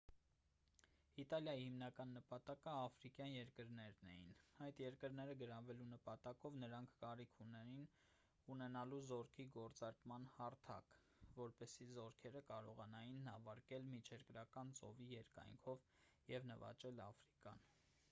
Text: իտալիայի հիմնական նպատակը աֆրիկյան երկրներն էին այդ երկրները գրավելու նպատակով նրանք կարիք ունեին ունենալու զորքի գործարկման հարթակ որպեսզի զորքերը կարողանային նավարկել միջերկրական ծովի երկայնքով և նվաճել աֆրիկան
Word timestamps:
իտալիայի 1.23 1.65
հիմնական 1.65 2.13
նպատակը 2.17 2.69
աֆրիկյան 2.83 3.33
երկրներն 3.33 4.07
էին 4.13 4.29
այդ 4.67 4.79
երկրները 4.83 5.35
գրավելու 5.41 5.85
նպատակով 5.89 6.55
նրանք 6.63 6.95
կարիք 7.03 7.37
ունեին 7.45 7.85
ունենալու 8.55 8.99
զորքի 9.09 9.45
գործարկման 9.57 10.25
հարթակ 10.39 10.97
որպեսզի 11.41 11.89
զորքերը 11.99 12.41
կարողանային 12.49 13.19
նավարկել 13.29 13.85
միջերկրական 13.93 14.73
ծովի 14.81 15.11
երկայնքով 15.13 15.85
և 16.35 16.49
նվաճել 16.55 17.03
աֆրիկան 17.11 17.63